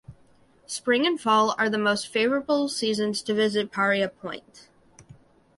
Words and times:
Spring 0.65 1.05
and 1.05 1.21
fall 1.21 1.53
are 1.59 1.69
the 1.69 1.77
most 1.77 2.07
favorable 2.07 2.67
seasons 2.67 3.21
to 3.21 3.35
visit 3.35 3.71
Paria 3.71 4.09
Point. 4.09 4.67